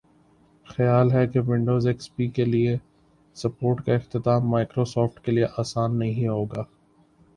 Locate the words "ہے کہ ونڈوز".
1.11-1.87